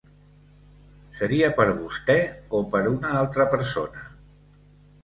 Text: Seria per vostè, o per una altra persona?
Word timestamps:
Seria 1.17 1.49
per 1.59 1.67
vostè, 1.83 2.17
o 2.61 2.63
per 2.73 2.83
una 2.97 3.13
altra 3.21 3.49
persona? 3.57 4.07